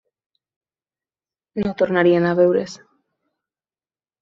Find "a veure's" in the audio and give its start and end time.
2.31-2.81